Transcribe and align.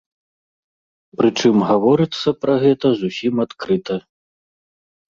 Прычым 1.21 1.55
гаворыцца 1.73 2.29
пра 2.41 2.59
гэта 2.67 2.95
зусім 3.05 3.35
адкрыта. 3.49 4.03